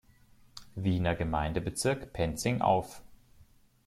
[0.73, 3.03] Wiener Gemeindebezirk Penzing auf.